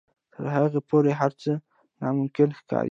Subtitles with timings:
[0.33, 1.51] تر هغې پورې هر څه
[1.99, 2.79] ناممکن ښکاري.